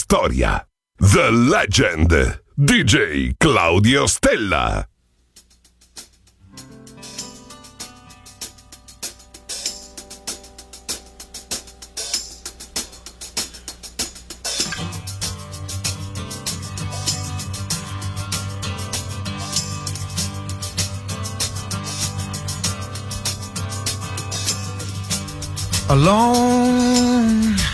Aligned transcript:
storia. 0.00 0.66
The 0.98 1.30
Legend. 1.30 2.42
DJ 2.56 3.34
Claudio 3.38 4.06
Stella. 4.06 4.86
Alone 25.88 27.69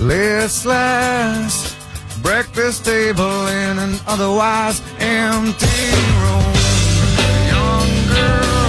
Listless 0.00 1.76
breakfast 2.22 2.86
table 2.86 3.46
in 3.48 3.78
an 3.78 4.00
otherwise 4.06 4.80
empty 4.98 5.90
room. 6.22 6.54
Young 7.52 7.90
girl 8.08 8.60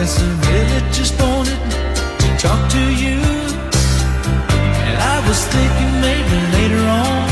guess 0.00 0.18
I 0.18 0.28
really 0.48 0.92
just 0.92 1.14
wanted 1.20 1.60
to 2.20 2.28
talk 2.38 2.60
to 2.76 2.84
you. 3.02 3.18
And 4.88 4.96
I 5.14 5.16
was 5.28 5.40
thinking 5.54 5.92
maybe 6.08 6.36
later 6.56 6.82
on 7.04 7.26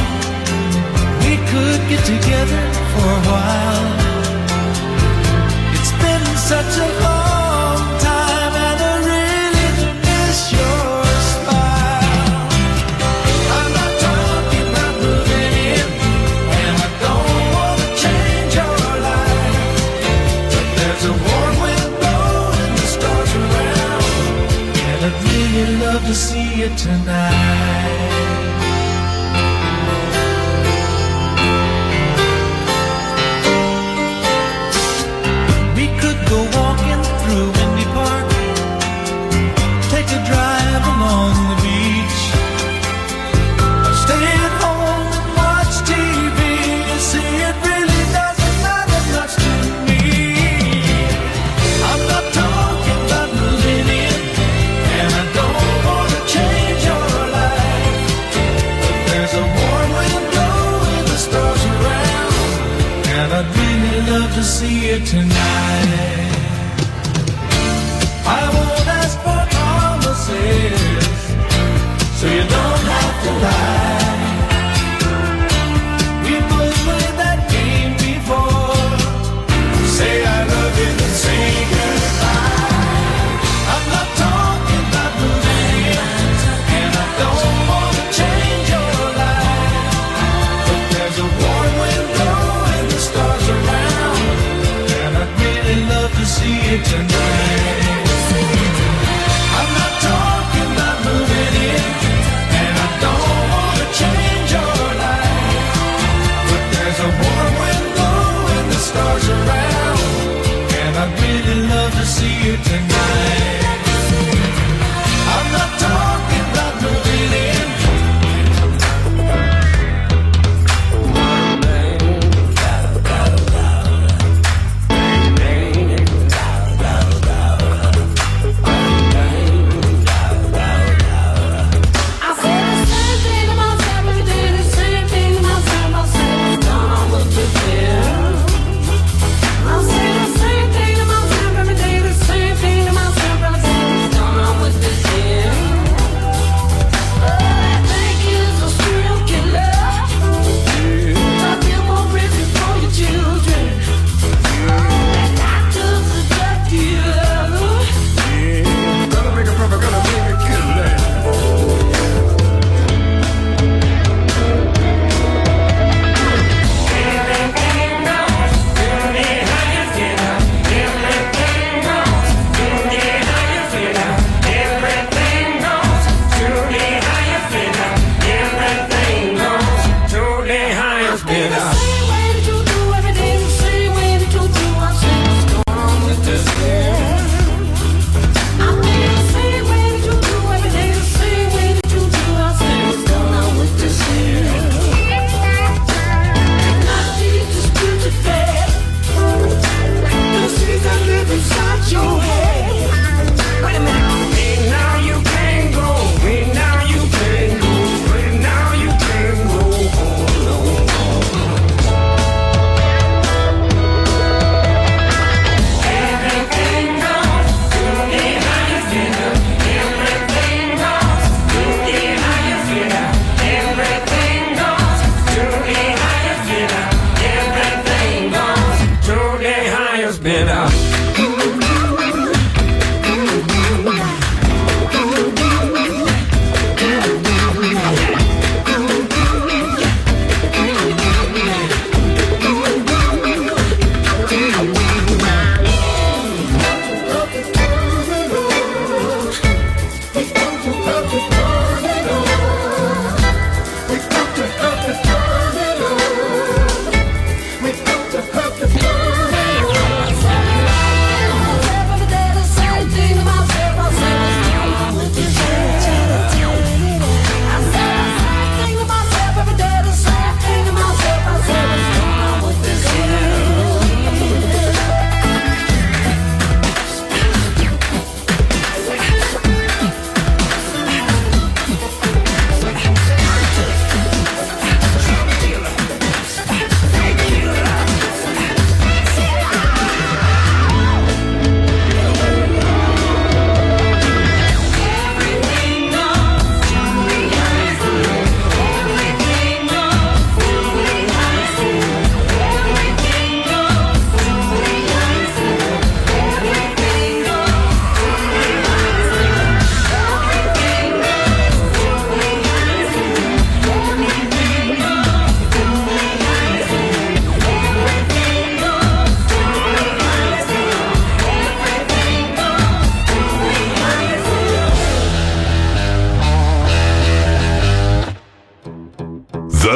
we 1.24 1.35
could 1.50 1.81
get 1.88 2.02
together 2.14 2.62
for 2.92 3.07
a 3.18 3.22
while. 3.33 3.88
It's 5.76 5.92
been 6.02 6.26
such 6.37 6.72
a 6.85 6.88
long 7.04 7.17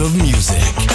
of 0.00 0.14
music. 0.14 0.87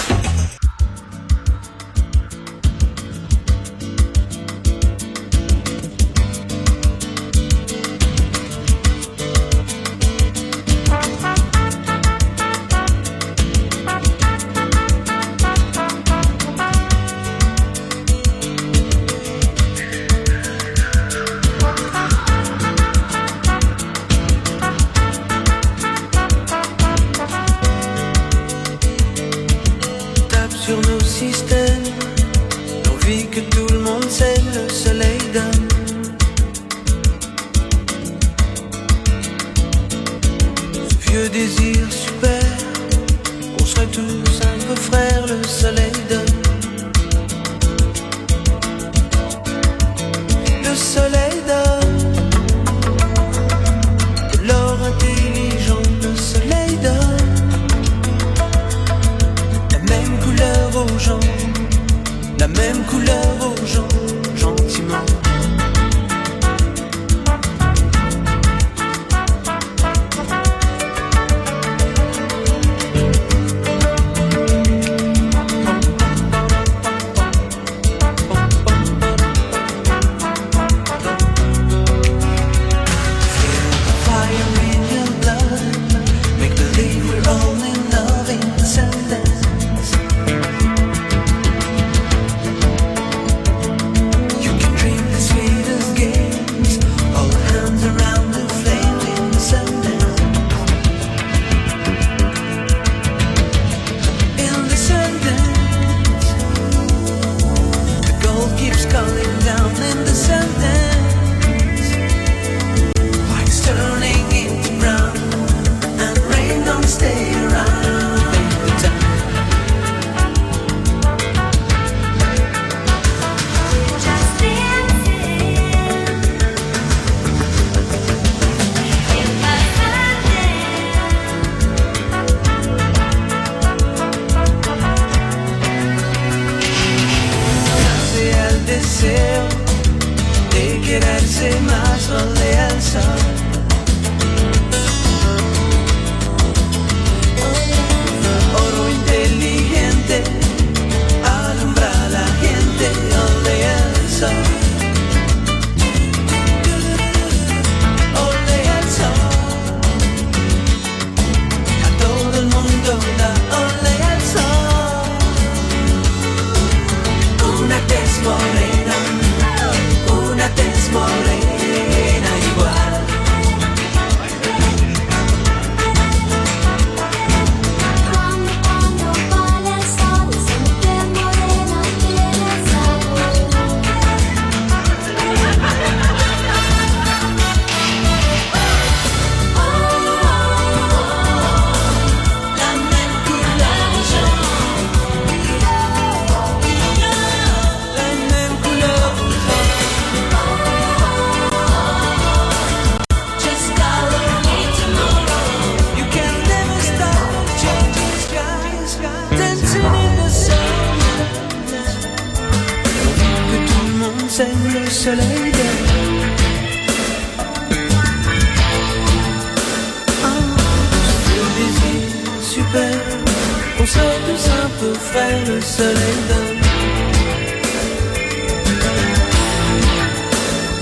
On 223.84 223.86
se 223.86 224.00
pousse 224.00 224.50
un 224.64 224.70
peu 224.80 224.94
frais, 224.94 225.44
le 225.46 225.60
soleil 225.60 226.18
donne. 226.30 226.62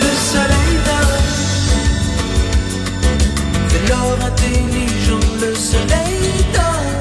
Le 0.01 0.11
soleil 0.29 0.73
donne. 0.87 1.25
De 3.71 3.77
l'or 3.89 4.19
intelligent, 4.23 5.25
le 5.41 5.51
soleil 5.55 6.45
donne. 6.53 6.93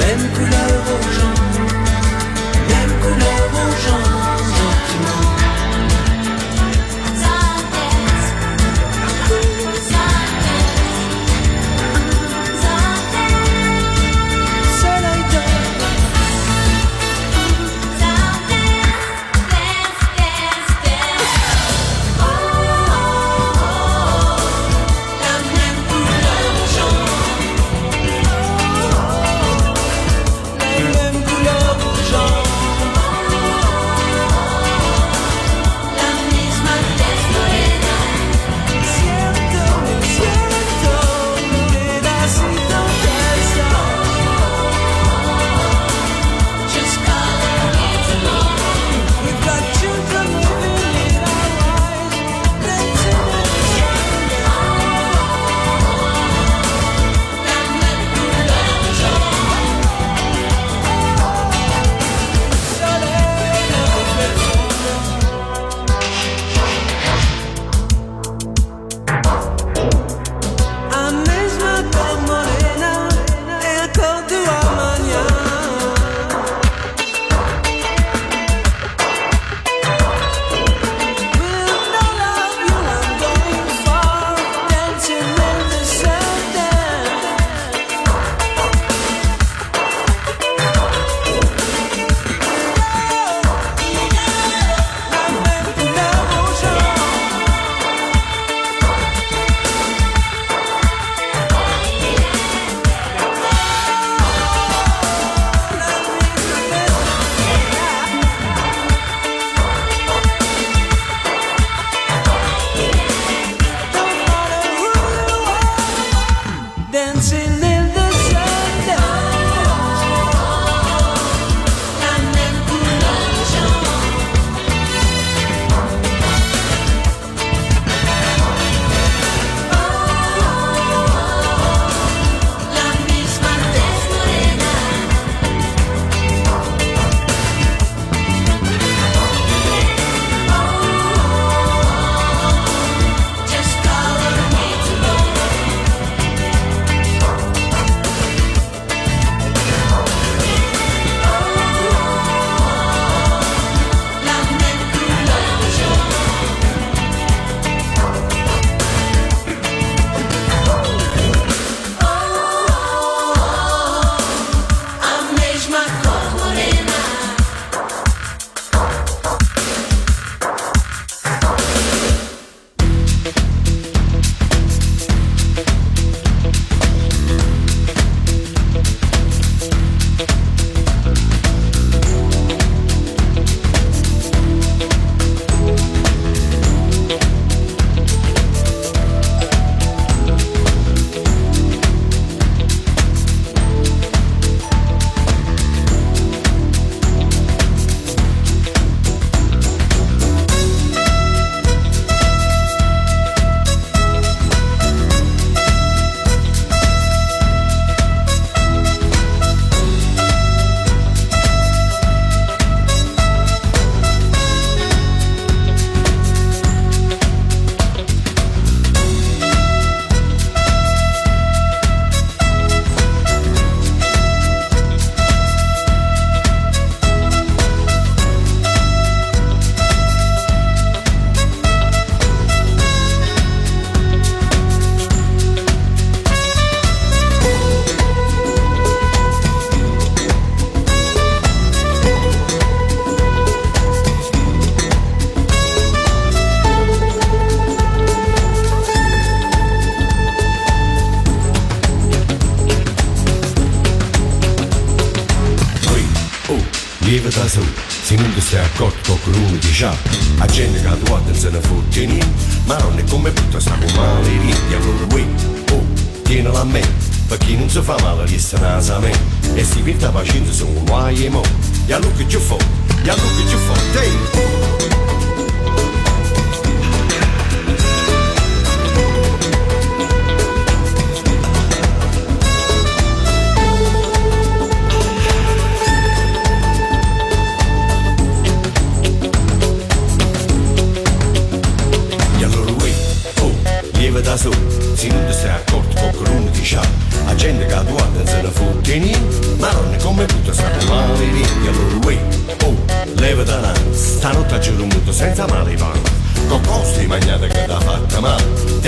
La 0.00 0.06
même 0.06 0.26
couleur 0.34 0.72
rouge. 0.88 1.17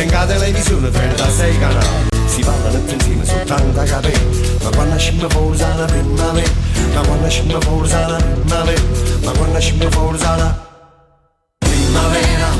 tenga 0.01 0.25
televiziune 0.25 0.89
per 0.89 1.15
da 1.15 1.29
sei 1.29 1.59
canali 1.59 2.09
si 2.25 2.41
parlano 2.41 2.79
tutti 2.79 2.95
insieme 2.95 3.23
soltanto 3.23 3.81
a 3.81 4.01
ma 4.63 4.71
quando 4.71 4.99
scimma 4.99 5.29
forza 5.29 5.75
la 5.75 5.85
primavera 5.85 6.51
ma 6.95 7.01
quando 7.03 7.29
scimma 7.29 7.61
forza 7.61 8.09
la 8.09 8.17
primavera 8.17 8.83
ma 9.25 9.31
quando 9.33 9.61
scimma 9.61 9.91
forza 9.91 10.37
la 10.37 10.67
primavera 11.59 12.60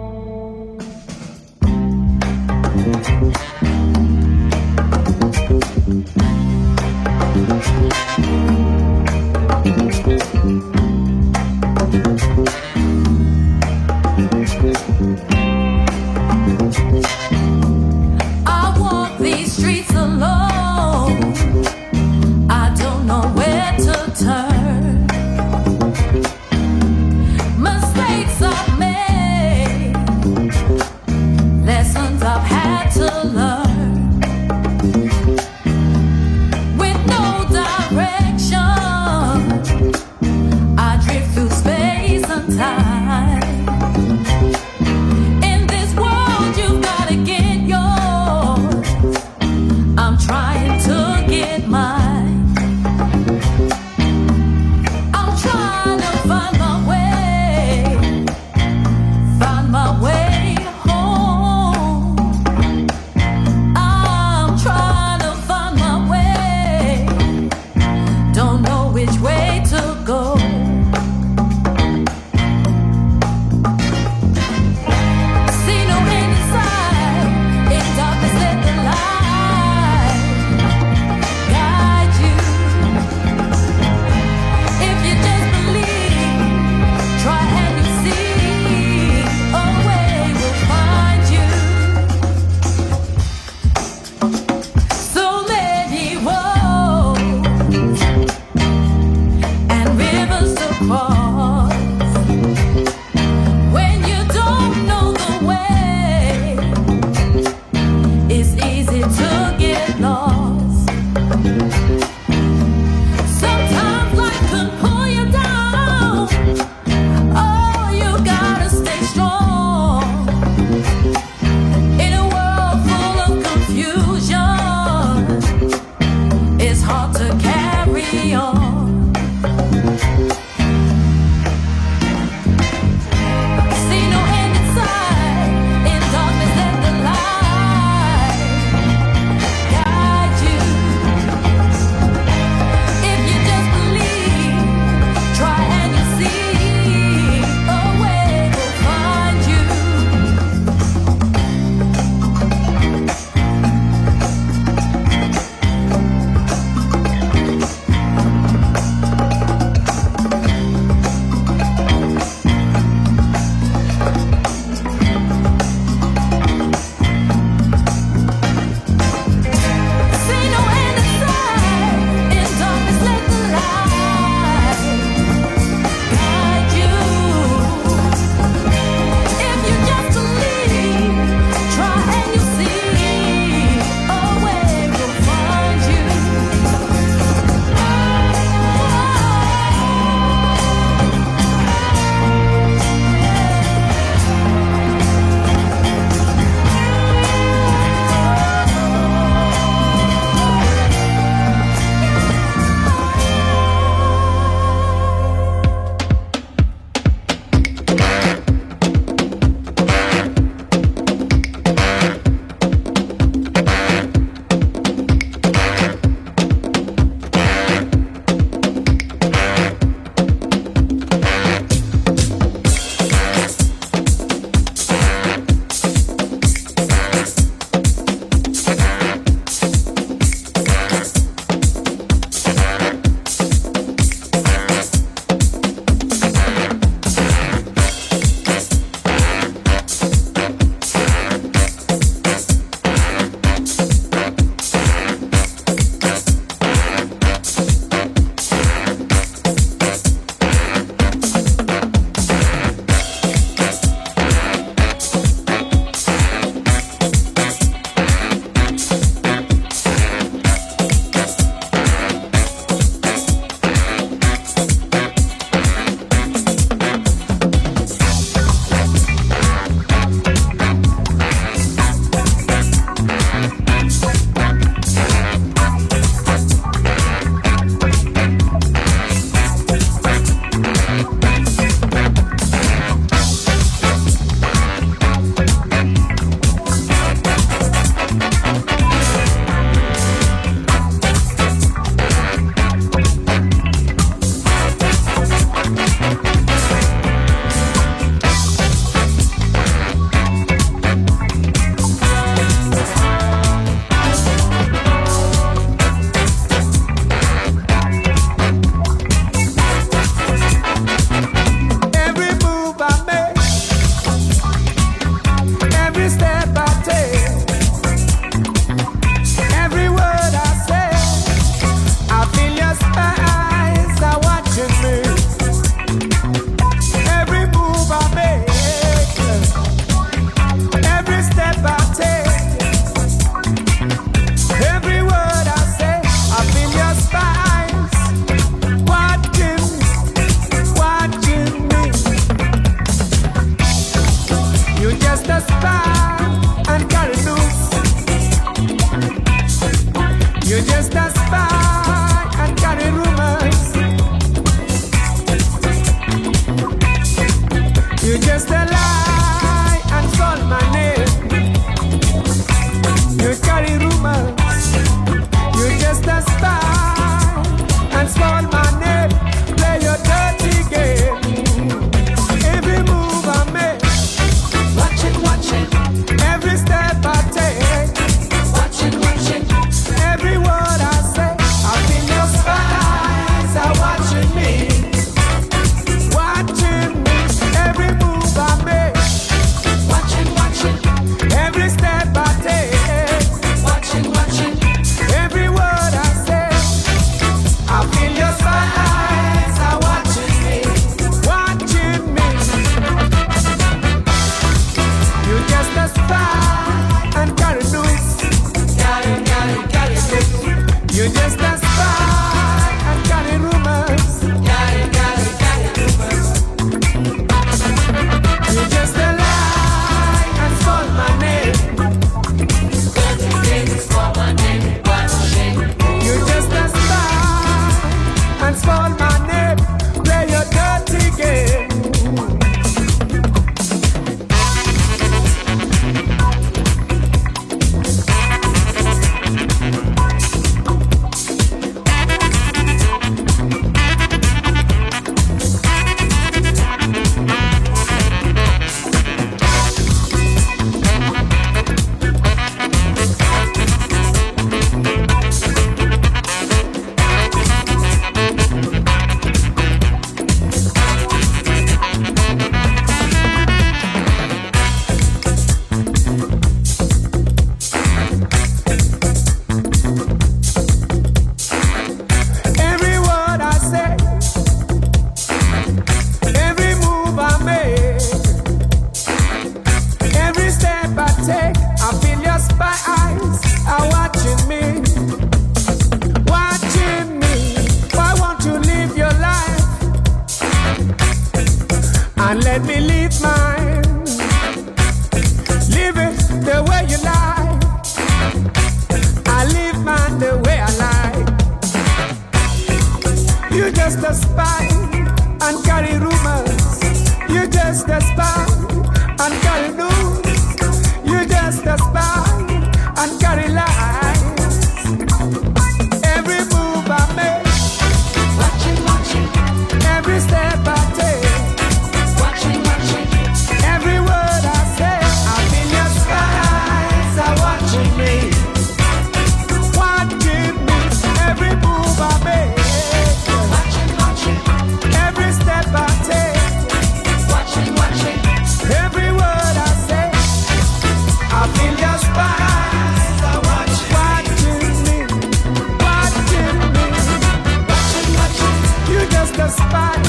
spot 549.51 550.00